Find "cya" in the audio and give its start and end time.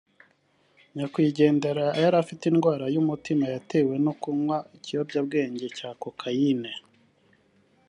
5.77-5.89